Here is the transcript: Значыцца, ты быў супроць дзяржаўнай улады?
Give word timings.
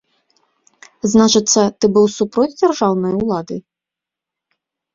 Значыцца, 1.11 1.61
ты 1.79 1.85
быў 1.99 2.05
супроць 2.17 2.55
дзяржаўнай 2.61 3.13
улады? 3.23 3.57